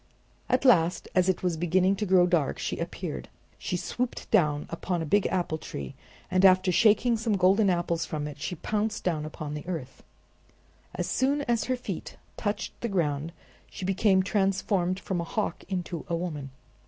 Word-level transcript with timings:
At 0.49 0.65
last 0.65 1.07
as 1.13 1.29
it 1.29 1.43
was 1.43 1.57
beginning 1.57 1.95
to 1.97 2.07
grow 2.07 2.25
dark 2.25 2.57
she 2.57 2.79
appeared. 2.79 3.29
She 3.59 3.77
swooped 3.77 4.31
down 4.31 4.65
upon 4.71 5.03
a 5.03 5.05
big 5.05 5.27
apple 5.27 5.59
tree, 5.59 5.93
and 6.31 6.43
after 6.43 6.71
shaking 6.71 7.17
some 7.17 7.37
golden 7.37 7.69
apples 7.69 8.03
from 8.07 8.27
it 8.27 8.41
she 8.41 8.55
pounced 8.55 9.03
down 9.03 9.25
upon 9.25 9.53
the 9.53 9.67
earth. 9.67 10.01
As 10.95 11.05
soon 11.07 11.43
as 11.43 11.65
her 11.65 11.77
feet 11.77 12.17
touched 12.35 12.73
the 12.81 12.89
ground 12.89 13.31
she 13.69 13.85
became 13.85 14.23
transformed 14.23 14.99
from 14.99 15.21
a 15.21 15.23
hawk 15.23 15.63
into 15.69 16.03
a 16.09 16.15
woman. 16.15 16.49